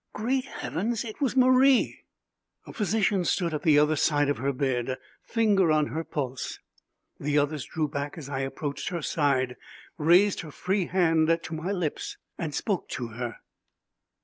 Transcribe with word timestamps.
Great 0.13 0.45
heavens, 0.45 1.05
it 1.05 1.21
was 1.21 1.35
Marie! 1.37 2.05
A 2.65 2.73
physician 2.73 3.23
stood 3.23 3.53
at 3.53 3.61
the 3.61 3.77
other 3.77 3.95
side 3.95 4.29
of 4.29 4.39
her 4.39 4.51
bed, 4.51 4.97
finger 5.21 5.71
on 5.71 5.85
her 5.89 6.03
pulse. 6.03 6.57
The 7.19 7.37
others 7.37 7.65
drew 7.65 7.87
back 7.87 8.17
as 8.17 8.27
I 8.27 8.39
approached 8.39 8.89
her 8.89 9.03
side, 9.03 9.57
raised 9.99 10.39
her 10.39 10.49
free 10.49 10.87
hand 10.87 11.37
to 11.43 11.53
my 11.53 11.71
lips 11.71 12.17
and 12.39 12.55
spoke 12.55 12.89
to 12.89 13.09
her. 13.09 13.35